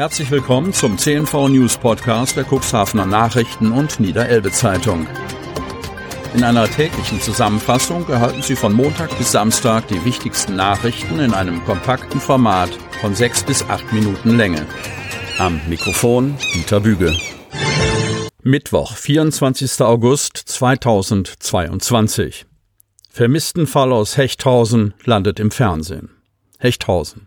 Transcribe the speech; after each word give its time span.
Herzlich 0.00 0.30
willkommen 0.30 0.72
zum 0.72 0.96
CNV 0.96 1.50
News 1.50 1.76
Podcast 1.76 2.34
der 2.34 2.46
Cuxhavener 2.50 3.04
Nachrichten 3.04 3.70
und 3.70 4.00
Niederelbe 4.00 4.50
Zeitung. 4.50 5.06
In 6.34 6.42
einer 6.42 6.66
täglichen 6.70 7.20
Zusammenfassung 7.20 8.08
erhalten 8.08 8.40
Sie 8.40 8.56
von 8.56 8.72
Montag 8.72 9.10
bis 9.18 9.32
Samstag 9.32 9.88
die 9.88 10.02
wichtigsten 10.06 10.56
Nachrichten 10.56 11.20
in 11.20 11.34
einem 11.34 11.62
kompakten 11.66 12.18
Format 12.18 12.70
von 13.02 13.14
sechs 13.14 13.44
bis 13.44 13.62
acht 13.64 13.92
Minuten 13.92 14.38
Länge. 14.38 14.66
Am 15.38 15.60
Mikrofon 15.68 16.34
Dieter 16.54 16.80
Büge. 16.80 17.14
Mittwoch, 18.42 18.96
24. 18.96 19.82
August 19.82 20.38
2022. 20.38 22.46
Vermisstenfall 23.10 23.92
aus 23.92 24.16
Hechthausen 24.16 24.94
landet 25.04 25.38
im 25.38 25.50
Fernsehen. 25.50 26.19
Hechthausen. 26.60 27.26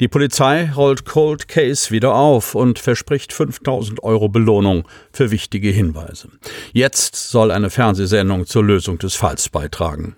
Die 0.00 0.06
Polizei 0.06 0.70
rollt 0.76 1.04
Cold 1.04 1.48
Case 1.48 1.90
wieder 1.90 2.14
auf 2.14 2.54
und 2.54 2.78
verspricht 2.78 3.32
5000 3.32 4.02
Euro 4.04 4.28
Belohnung 4.28 4.86
für 5.12 5.30
wichtige 5.30 5.70
Hinweise. 5.70 6.28
Jetzt 6.72 7.16
soll 7.16 7.50
eine 7.50 7.70
Fernsehsendung 7.70 8.46
zur 8.46 8.64
Lösung 8.64 8.98
des 8.98 9.16
Falls 9.16 9.48
beitragen. 9.48 10.14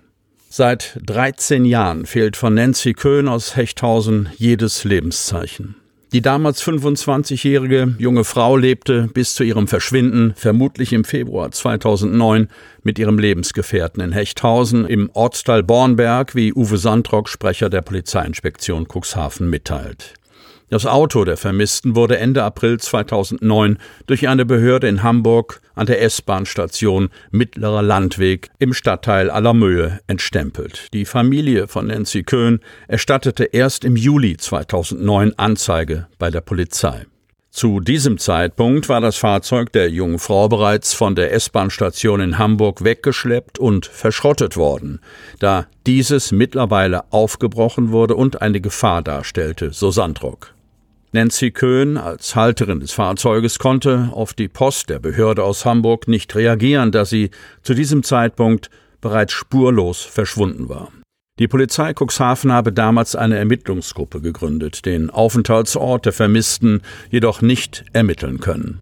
Seit 0.49 0.99
13 1.05 1.63
Jahren 1.63 2.05
fehlt 2.05 2.35
von 2.35 2.53
Nancy 2.53 2.93
Köhn 2.93 3.27
aus 3.27 3.55
Hechthausen 3.55 4.29
jedes 4.37 4.83
Lebenszeichen. 4.83 5.75
Die 6.11 6.21
damals 6.21 6.63
25-jährige 6.63 7.93
junge 7.99 8.23
Frau 8.23 8.57
lebte 8.57 9.07
bis 9.13 9.35
zu 9.35 9.43
ihrem 9.43 9.67
Verschwinden, 9.67 10.33
vermutlich 10.35 10.91
im 10.91 11.03
Februar 11.03 11.51
2009, 11.51 12.47
mit 12.81 12.97
ihrem 12.97 13.19
Lebensgefährten 13.19 14.01
in 14.01 14.11
Hechthausen 14.11 14.87
im 14.87 15.11
Ortsteil 15.13 15.61
Bornberg, 15.61 16.33
wie 16.33 16.51
Uwe 16.51 16.79
Sandrock, 16.79 17.29
Sprecher 17.29 17.69
der 17.69 17.83
Polizeiinspektion 17.83 18.87
Cuxhaven, 18.87 19.51
mitteilt. 19.51 20.15
Das 20.69 20.85
Auto 20.85 21.25
der 21.25 21.35
Vermissten 21.35 21.95
wurde 21.95 22.19
Ende 22.19 22.43
April 22.43 22.79
2009 22.79 23.79
durch 24.05 24.27
eine 24.27 24.45
Behörde 24.45 24.87
in 24.87 25.01
Hamburg 25.01 25.61
an 25.73 25.87
der 25.87 26.01
S-Bahn-Station 26.03 27.09
Mittlerer 27.31 27.81
Landweg 27.81 28.51
im 28.59 28.75
Stadtteil 28.75 29.31
Allermöhe 29.31 29.99
entstempelt. 30.05 30.89
Die 30.93 31.05
Familie 31.05 31.67
von 31.67 31.87
Nancy 31.87 32.21
Köhn 32.21 32.59
erstattete 32.87 33.45
erst 33.45 33.83
im 33.83 33.95
Juli 33.95 34.37
2009 34.37 35.33
Anzeige 35.37 36.07
bei 36.19 36.29
der 36.29 36.41
Polizei. 36.41 37.07
Zu 37.49 37.79
diesem 37.79 38.19
Zeitpunkt 38.19 38.89
war 38.89 39.01
das 39.01 39.17
Fahrzeug 39.17 39.71
der 39.71 39.89
jungen 39.89 40.19
Frau 40.19 40.47
bereits 40.49 40.93
von 40.93 41.15
der 41.15 41.33
S-Bahn-Station 41.33 42.21
in 42.21 42.37
Hamburg 42.37 42.83
weggeschleppt 42.83 43.57
und 43.57 43.87
verschrottet 43.87 44.55
worden, 44.55 44.99
da 45.39 45.65
dieses 45.87 46.31
mittlerweile 46.31 47.11
aufgebrochen 47.11 47.91
wurde 47.91 48.13
und 48.13 48.43
eine 48.43 48.61
Gefahr 48.61 49.01
darstellte, 49.01 49.71
so 49.73 49.89
Sandrock. 49.89 50.53
Nancy 51.11 51.49
Köhn 51.49 51.97
als 51.97 52.35
Halterin 52.35 52.81
des 52.81 52.91
Fahrzeuges 52.91 53.57
konnte 53.57 54.09
auf 54.13 54.33
die 54.33 54.47
Post 54.47 54.89
der 54.89 54.99
Behörde 54.99 55.43
aus 55.43 55.65
Hamburg 55.65 56.07
nicht 56.07 56.35
reagieren, 56.35 56.91
da 56.91 57.03
sie 57.03 57.31
zu 57.63 57.73
diesem 57.73 58.03
Zeitpunkt 58.03 58.69
bereits 59.01 59.33
spurlos 59.33 60.03
verschwunden 60.03 60.69
war. 60.69 60.91
Die 61.39 61.47
Polizei 61.47 61.93
Cuxhaven 61.93 62.51
habe 62.51 62.73
damals 62.73 63.15
eine 63.15 63.37
Ermittlungsgruppe 63.37 64.21
gegründet, 64.21 64.85
den 64.85 65.09
Aufenthaltsort 65.09 66.05
der 66.05 66.13
Vermissten 66.13 66.81
jedoch 67.09 67.41
nicht 67.41 67.85
ermitteln 67.93 68.39
können. 68.39 68.79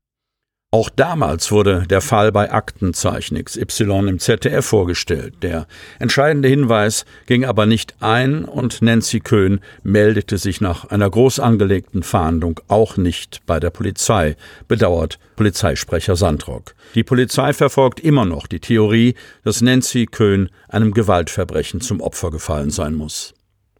Auch 0.69 0.89
damals 0.89 1.49
wurde 1.53 1.85
der 1.89 2.01
Fall 2.01 2.33
bei 2.33 2.51
Aktenzeichen 2.51 3.41
XY 3.41 4.09
im 4.09 4.19
ZDF 4.19 4.65
vorgestellt. 4.65 5.35
Der 5.41 5.65
entscheidende 5.97 6.49
Hinweis 6.49 7.05
ging 7.25 7.45
aber 7.45 7.65
nicht 7.65 7.95
ein 8.01 8.43
und 8.43 8.81
Nancy 8.81 9.21
Köhn 9.21 9.61
meldete 9.83 10.37
sich 10.37 10.59
nach 10.59 10.83
einer 10.83 11.09
groß 11.09 11.39
angelegten 11.39 12.03
Fahndung 12.03 12.59
auch 12.67 12.97
nicht 12.97 13.45
bei 13.45 13.61
der 13.61 13.69
Polizei, 13.69 14.35
bedauert 14.67 15.19
Polizeisprecher 15.37 16.17
Sandrock. 16.17 16.75
Die 16.95 17.05
Polizei 17.05 17.53
verfolgt 17.53 18.01
immer 18.01 18.25
noch 18.25 18.45
die 18.45 18.59
Theorie, 18.59 19.15
dass 19.45 19.61
Nancy 19.61 20.05
Köhn 20.05 20.49
einem 20.67 20.93
Gewaltverbrechen 20.93 21.79
zum 21.79 22.01
Opfer 22.01 22.29
gefallen 22.29 22.71
sein 22.71 22.93
muss. 22.93 23.36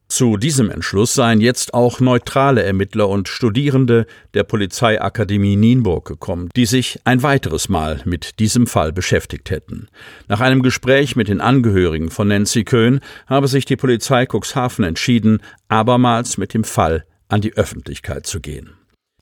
Zu 0.10 0.38
diesem 0.38 0.72
Entschluss 0.72 1.14
seien 1.14 1.42
jetzt 1.42 1.74
auch 1.74 2.00
neutrale 2.00 2.64
Ermittler 2.64 3.10
und 3.10 3.28
Studierende 3.28 4.08
der 4.34 4.44
Polizeiakademie 4.44 5.58
Nienburg 5.58 6.08
gekommen, 6.08 6.50
die 6.56 6.66
sich 6.66 7.02
ein 7.04 7.24
weiteres 7.24 7.68
Mal 7.68 8.02
mit 8.06 8.40
diesem 8.40 8.68
Fall 8.68 8.94
beschäftigt 8.94 9.50
hätten. 9.50 9.90
Nach 10.30 10.40
einem 10.40 10.62
Gespräch 10.62 11.18
mit 11.18 11.28
den 11.28 11.42
Angehörigen 11.42 12.10
von 12.10 12.30
Nancy 12.30 12.64
Köhn 12.64 13.02
habe 13.28 13.50
sich 13.50 13.66
die 13.66 13.76
Polizei 13.76 14.26
Cuxhaven 14.26 14.86
entschieden, 14.86 15.42
abermals 15.68 16.38
mit 16.38 16.54
dem 16.54 16.64
Fall 16.64 17.04
an 17.28 17.42
die 17.42 17.58
Öffentlichkeit 17.58 18.26
zu 18.26 18.40
gehen. 18.40 18.77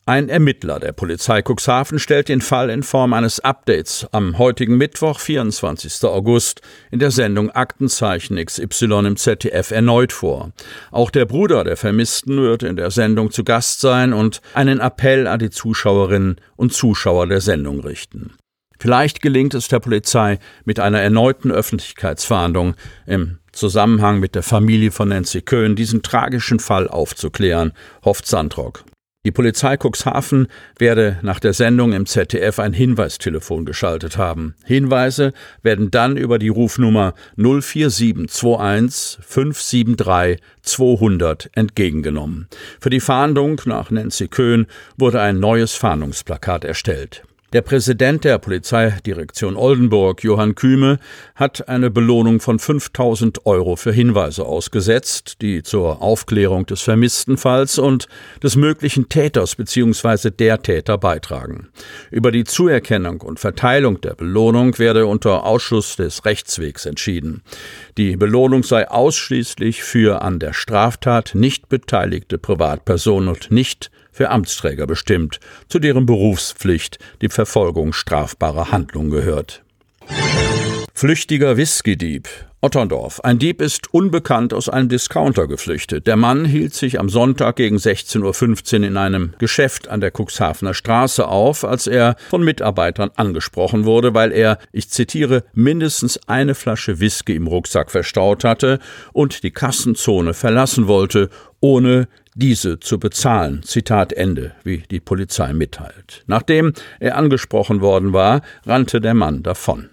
Ein 0.07 0.29
Ermittler 0.29 0.79
der 0.79 0.91
Polizei 0.91 1.41
Cuxhaven 1.41 1.97
stellt 1.97 2.29
den 2.29 2.41
Fall 2.41 2.69
in 2.69 2.83
Form 2.83 3.13
eines 3.13 3.39
Updates 3.39 4.05
am 4.11 4.37
heutigen 4.37 4.77
Mittwoch, 4.77 5.19
24. 5.19 6.03
August, 6.03 6.61
in 6.91 6.99
der 6.99 7.09
Sendung 7.09 7.49
Aktenzeichen 7.49 8.37
XY 8.37 9.07
im 9.07 9.17
ZDF 9.17 9.71
erneut 9.71 10.13
vor. 10.13 10.51
Auch 10.91 11.09
der 11.09 11.25
Bruder 11.25 11.63
der 11.63 11.75
Vermissten 11.75 12.37
wird 12.37 12.61
in 12.61 12.75
der 12.75 12.91
Sendung 12.91 13.31
zu 13.31 13.43
Gast 13.43 13.81
sein 13.81 14.13
und 14.13 14.43
einen 14.53 14.79
Appell 14.79 15.25
an 15.25 15.39
die 15.39 15.49
Zuschauerinnen 15.49 16.39
und 16.55 16.71
Zuschauer 16.71 17.25
der 17.25 17.41
Sendung 17.41 17.79
richten. 17.79 18.35
Vielleicht 18.77 19.23
gelingt 19.23 19.55
es 19.55 19.69
der 19.69 19.79
Polizei 19.79 20.37
mit 20.65 20.79
einer 20.79 21.01
erneuten 21.01 21.51
Öffentlichkeitsfahndung 21.51 22.75
im 23.07 23.39
Zusammenhang 23.51 24.19
mit 24.19 24.35
der 24.35 24.43
Familie 24.43 24.91
von 24.91 25.09
Nancy 25.09 25.41
Köhn 25.41 25.75
diesen 25.75 26.03
tragischen 26.03 26.59
Fall 26.59 26.87
aufzuklären, 26.87 27.73
hofft 28.03 28.27
Sandrock. 28.27 28.85
Die 29.25 29.31
Polizei 29.31 29.75
Cuxhaven 29.75 30.47
werde 30.77 31.17
nach 31.23 31.39
der 31.39 31.53
Sendung 31.53 31.93
im 31.93 32.05
ZDF 32.05 32.59
ein 32.59 32.73
Hinweistelefon 32.73 33.65
geschaltet 33.65 34.17
haben. 34.17 34.53
Hinweise 34.65 35.33
werden 35.63 35.89
dann 35.89 36.15
über 36.15 36.37
die 36.37 36.49
Rufnummer 36.49 37.15
04721 37.35 39.17
573 39.25 40.39
200 40.61 41.49
entgegengenommen. 41.55 42.47
Für 42.79 42.91
die 42.91 42.99
Fahndung 42.99 43.59
nach 43.65 43.89
Nancy 43.89 44.27
Köhn 44.27 44.67
wurde 44.95 45.19
ein 45.21 45.39
neues 45.39 45.73
Fahndungsplakat 45.73 46.63
erstellt. 46.63 47.23
Der 47.55 47.61
Präsident 47.61 48.25
der 48.25 48.37
Polizeidirektion 48.37 49.55
Oldenburg, 49.55 50.25
Johann 50.25 50.55
Kühme, 50.55 50.99
hat 51.35 51.69
eine 51.69 51.89
Belohnung 51.89 52.41
von 52.41 52.59
5000 52.59 53.45
Euro 53.45 53.77
für 53.77 53.93
Hinweise 53.93 54.43
ausgesetzt, 54.43 55.37
die 55.41 55.63
zur 55.63 56.01
Aufklärung 56.01 56.65
des 56.65 56.81
vermissten 56.81 57.37
Falls 57.37 57.79
und 57.79 58.09
des 58.43 58.57
möglichen 58.57 59.07
Täters 59.07 59.55
bzw. 59.55 60.31
der 60.31 60.63
Täter 60.63 60.97
beitragen. 60.97 61.69
Über 62.11 62.33
die 62.33 62.43
Zuerkennung 62.43 63.21
und 63.21 63.39
Verteilung 63.39 64.01
der 64.01 64.15
Belohnung 64.15 64.77
werde 64.77 65.05
unter 65.05 65.45
Ausschuss 65.45 65.95
des 65.95 66.25
Rechtswegs 66.25 66.85
entschieden. 66.85 67.41
Die 67.97 68.17
Belohnung 68.17 68.63
sei 68.63 68.89
ausschließlich 68.89 69.81
für 69.81 70.21
an 70.23 70.39
der 70.39 70.51
Straftat 70.51 71.35
nicht 71.35 71.69
beteiligte 71.69 72.37
Privatpersonen 72.37 73.29
und 73.29 73.49
nicht 73.49 73.91
für 74.15 74.29
Amtsträger 74.29 74.87
bestimmt, 74.87 75.41
zu 75.67 75.77
deren 75.77 76.05
Berufspflicht 76.05 76.99
die 77.21 77.27
Verfolgung 77.27 77.91
strafbarer 77.91 78.71
Handlungen 78.71 79.11
gehört. 79.11 79.63
Flüchtiger 80.93 81.57
Whisky-Dieb. 81.57 82.29
Otterndorf. 82.61 83.19
Ein 83.19 83.37
Dieb 83.37 83.61
ist 83.61 83.93
unbekannt 83.93 84.51
aus 84.51 84.69
einem 84.69 84.89
Discounter 84.89 85.45
geflüchtet. 85.45 86.07
Der 86.07 86.15
Mann 86.15 86.45
hielt 86.45 86.73
sich 86.73 86.99
am 86.99 87.09
Sonntag 87.09 87.57
gegen 87.57 87.75
16.15 87.75 88.79
Uhr 88.79 88.87
in 88.87 88.97
einem 88.97 89.33
Geschäft 89.37 89.87
an 89.87 90.01
der 90.01 90.11
Cuxhavener 90.11 90.73
Straße 90.73 91.27
auf, 91.27 91.63
als 91.63 91.85
er 91.85 92.15
von 92.29 92.43
Mitarbeitern 92.43 93.11
angesprochen 93.17 93.85
wurde, 93.85 94.15
weil 94.15 94.31
er, 94.31 94.57
ich 94.71 94.89
zitiere, 94.89 95.43
mindestens 95.53 96.19
eine 96.27 96.55
Flasche 96.55 96.99
Whisky 96.99 97.35
im 97.35 97.45
Rucksack 97.45 97.91
verstaut 97.91 98.43
hatte 98.43 98.79
und 99.13 99.43
die 99.43 99.51
Kassenzone 99.51 100.33
verlassen 100.33 100.87
wollte, 100.87 101.29
ohne 101.59 102.07
diese 102.35 102.79
zu 102.79 102.99
bezahlen. 102.99 103.63
Zitat 103.63 104.13
Ende, 104.13 104.53
wie 104.63 104.83
die 104.91 104.99
Polizei 104.99 105.53
mitteilt. 105.53 106.23
Nachdem 106.27 106.73
er 106.99 107.17
angesprochen 107.17 107.81
worden 107.81 108.13
war, 108.13 108.41
rannte 108.65 109.01
der 109.01 109.13
Mann 109.13 109.41
davon. 109.41 109.89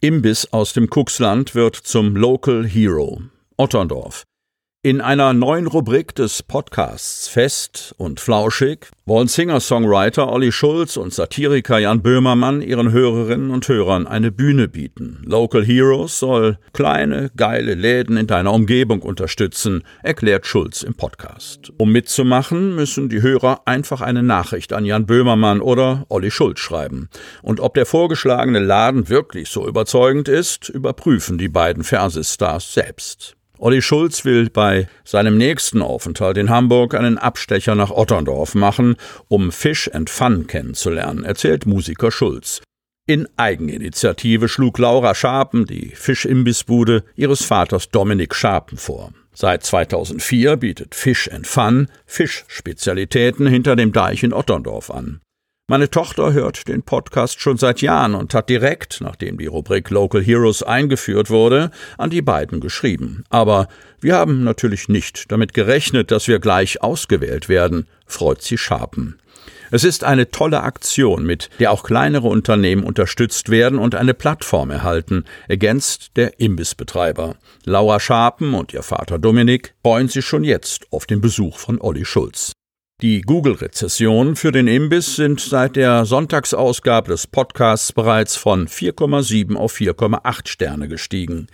Imbiss 0.00 0.52
aus 0.52 0.72
dem 0.72 0.88
Kuxland 0.88 1.54
wird 1.54 1.74
zum 1.74 2.16
Local 2.16 2.64
Hero. 2.64 3.20
Otterndorf. 3.56 4.24
In 4.84 5.00
einer 5.00 5.32
neuen 5.32 5.66
Rubrik 5.66 6.14
des 6.14 6.44
Podcasts 6.44 7.26
Fest 7.26 7.96
und 7.98 8.20
Flauschig 8.20 8.86
wollen 9.06 9.26
Singer-Songwriter 9.26 10.32
Olli 10.32 10.52
Schulz 10.52 10.96
und 10.96 11.12
Satiriker 11.12 11.78
Jan 11.78 12.00
Böhmermann 12.00 12.62
ihren 12.62 12.92
Hörerinnen 12.92 13.50
und 13.50 13.66
Hörern 13.66 14.06
eine 14.06 14.30
Bühne 14.30 14.68
bieten. 14.68 15.20
Local 15.26 15.64
Heroes 15.64 16.20
soll 16.20 16.58
kleine, 16.72 17.32
geile 17.36 17.74
Läden 17.74 18.16
in 18.16 18.28
deiner 18.28 18.52
Umgebung 18.52 19.02
unterstützen, 19.02 19.82
erklärt 20.04 20.46
Schulz 20.46 20.84
im 20.84 20.94
Podcast. 20.94 21.72
Um 21.76 21.90
mitzumachen, 21.90 22.76
müssen 22.76 23.08
die 23.08 23.20
Hörer 23.20 23.62
einfach 23.64 24.00
eine 24.00 24.22
Nachricht 24.22 24.72
an 24.72 24.84
Jan 24.84 25.06
Böhmermann 25.06 25.60
oder 25.60 26.06
Olli 26.08 26.30
Schulz 26.30 26.60
schreiben. 26.60 27.08
Und 27.42 27.58
ob 27.58 27.74
der 27.74 27.84
vorgeschlagene 27.84 28.60
Laden 28.60 29.08
wirklich 29.08 29.48
so 29.48 29.66
überzeugend 29.66 30.28
ist, 30.28 30.68
überprüfen 30.68 31.36
die 31.36 31.48
beiden 31.48 31.82
Fernsehstars 31.82 32.72
selbst. 32.72 33.37
Olli 33.60 33.82
Schulz 33.82 34.24
will 34.24 34.50
bei 34.50 34.88
seinem 35.04 35.36
nächsten 35.36 35.82
Aufenthalt 35.82 36.36
in 36.38 36.48
Hamburg 36.48 36.94
einen 36.94 37.18
Abstecher 37.18 37.74
nach 37.74 37.90
Otterndorf 37.90 38.54
machen, 38.54 38.96
um 39.26 39.50
Fish 39.50 39.90
and 39.92 40.08
Fun 40.08 40.46
kennenzulernen, 40.46 41.24
erzählt 41.24 41.66
Musiker 41.66 42.12
Schulz. 42.12 42.62
In 43.06 43.26
Eigeninitiative 43.36 44.48
schlug 44.48 44.78
Laura 44.78 45.14
Scharpen 45.14 45.64
die 45.64 45.92
Fischimbissbude 45.94 47.02
ihres 47.16 47.42
Vaters 47.42 47.88
Dominik 47.88 48.34
Scharpen 48.34 48.78
vor. 48.78 49.12
Seit 49.32 49.64
2004 49.64 50.56
bietet 50.56 50.94
Fish 50.94 51.28
and 51.28 51.46
Fun 51.46 51.88
Fischspezialitäten 52.06 53.46
hinter 53.46 53.76
dem 53.76 53.92
Deich 53.92 54.22
in 54.22 54.32
Otterndorf 54.32 54.90
an. 54.90 55.20
Meine 55.70 55.90
Tochter 55.90 56.32
hört 56.32 56.66
den 56.66 56.82
Podcast 56.82 57.42
schon 57.42 57.58
seit 57.58 57.82
Jahren 57.82 58.14
und 58.14 58.32
hat 58.32 58.48
direkt, 58.48 59.02
nachdem 59.02 59.36
die 59.36 59.48
Rubrik 59.48 59.90
Local 59.90 60.22
Heroes 60.22 60.62
eingeführt 60.62 61.28
wurde, 61.28 61.70
an 61.98 62.08
die 62.08 62.22
beiden 62.22 62.60
geschrieben. 62.60 63.22
Aber 63.28 63.68
wir 64.00 64.16
haben 64.16 64.44
natürlich 64.44 64.88
nicht 64.88 65.30
damit 65.30 65.52
gerechnet, 65.52 66.10
dass 66.10 66.26
wir 66.26 66.38
gleich 66.38 66.82
ausgewählt 66.82 67.50
werden, 67.50 67.86
freut 68.06 68.40
sie 68.40 68.56
Scharpen. 68.56 69.18
Es 69.70 69.84
ist 69.84 70.04
eine 70.04 70.30
tolle 70.30 70.62
Aktion, 70.62 71.26
mit 71.26 71.50
der 71.58 71.70
auch 71.70 71.82
kleinere 71.82 72.28
Unternehmen 72.28 72.82
unterstützt 72.82 73.50
werden 73.50 73.78
und 73.78 73.94
eine 73.94 74.14
Plattform 74.14 74.70
erhalten, 74.70 75.26
ergänzt 75.48 76.12
der 76.16 76.40
Imbissbetreiber. 76.40 77.36
Laura 77.66 78.00
Scharpen 78.00 78.54
und 78.54 78.72
ihr 78.72 78.82
Vater 78.82 79.18
Dominik 79.18 79.74
freuen 79.82 80.08
sich 80.08 80.24
schon 80.24 80.44
jetzt 80.44 80.86
auf 80.90 81.04
den 81.04 81.20
Besuch 81.20 81.58
von 81.58 81.78
Olli 81.78 82.06
Schulz. 82.06 82.54
Die 83.00 83.20
Google-Rezessionen 83.20 84.34
für 84.34 84.50
den 84.50 84.66
Imbiss 84.66 85.14
sind 85.14 85.38
seit 85.38 85.76
der 85.76 86.04
Sonntagsausgabe 86.04 87.12
des 87.12 87.28
Podcasts 87.28 87.92
bereits 87.92 88.34
von 88.34 88.66
4,7 88.66 89.54
auf 89.54 89.72
4,8 89.76 90.48
Sterne 90.48 90.88
gestiegen. 90.88 91.46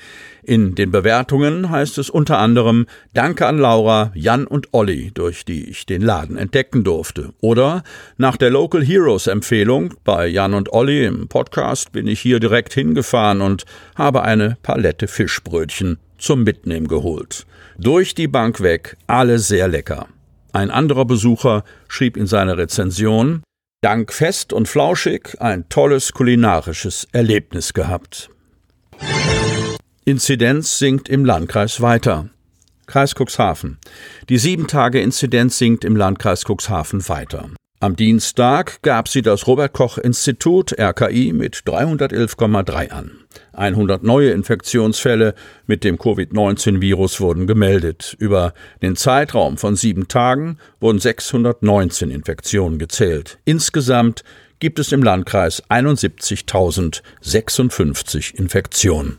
In 0.42 0.74
den 0.74 0.90
Bewertungen 0.90 1.68
heißt 1.68 1.98
es 1.98 2.08
unter 2.08 2.38
anderem 2.38 2.86
Danke 3.12 3.46
an 3.46 3.58
Laura, 3.58 4.10
Jan 4.14 4.46
und 4.46 4.68
Olli, 4.72 5.10
durch 5.12 5.44
die 5.44 5.68
ich 5.68 5.84
den 5.84 6.00
Laden 6.00 6.38
entdecken 6.38 6.82
durfte. 6.82 7.34
Oder 7.42 7.82
nach 8.16 8.38
der 8.38 8.48
Local 8.48 8.82
Heroes 8.82 9.26
Empfehlung 9.26 9.92
bei 10.02 10.26
Jan 10.26 10.54
und 10.54 10.72
Olli 10.72 11.04
im 11.04 11.28
Podcast 11.28 11.92
bin 11.92 12.06
ich 12.06 12.20
hier 12.20 12.40
direkt 12.40 12.72
hingefahren 12.72 13.42
und 13.42 13.66
habe 13.96 14.22
eine 14.22 14.56
Palette 14.62 15.08
Fischbrötchen 15.08 15.98
zum 16.16 16.42
Mitnehmen 16.42 16.88
geholt. 16.88 17.44
Durch 17.76 18.14
die 18.14 18.28
Bank 18.28 18.62
weg, 18.62 18.96
alle 19.06 19.38
sehr 19.38 19.68
lecker. 19.68 20.08
Ein 20.54 20.70
anderer 20.70 21.04
Besucher 21.04 21.64
schrieb 21.88 22.16
in 22.16 22.28
seiner 22.28 22.56
Rezension 22.56 23.42
Dank 23.82 24.12
fest 24.12 24.52
und 24.52 24.68
flauschig 24.68 25.36
ein 25.40 25.68
tolles 25.68 26.12
kulinarisches 26.12 27.08
Erlebnis 27.10 27.74
gehabt. 27.74 28.30
Inzidenz 30.04 30.78
sinkt 30.78 31.08
im 31.08 31.24
Landkreis 31.24 31.80
weiter. 31.80 32.30
Kreis 32.86 33.14
Cuxhaven. 33.16 33.78
Die 34.28 34.38
sieben 34.38 34.68
Tage 34.68 35.00
Inzidenz 35.00 35.58
sinkt 35.58 35.84
im 35.84 35.96
Landkreis 35.96 36.44
Cuxhaven 36.44 37.08
weiter. 37.08 37.50
Am 37.84 37.96
Dienstag 37.96 38.80
gab 38.80 39.08
sie 39.08 39.20
das 39.20 39.46
Robert 39.46 39.74
Koch 39.74 39.98
Institut 39.98 40.72
RKI 40.80 41.34
mit 41.34 41.56
311,3 41.66 42.88
an. 42.88 43.10
100 43.52 44.02
neue 44.02 44.30
Infektionsfälle 44.30 45.34
mit 45.66 45.84
dem 45.84 45.98
Covid-19-Virus 45.98 47.20
wurden 47.20 47.46
gemeldet. 47.46 48.16
Über 48.18 48.54
den 48.80 48.96
Zeitraum 48.96 49.58
von 49.58 49.76
sieben 49.76 50.08
Tagen 50.08 50.56
wurden 50.80 50.98
619 50.98 52.10
Infektionen 52.10 52.78
gezählt. 52.78 53.38
Insgesamt 53.44 54.24
gibt 54.60 54.78
es 54.78 54.90
im 54.90 55.02
Landkreis 55.02 55.62
71.056 55.68 58.34
Infektionen. 58.34 59.18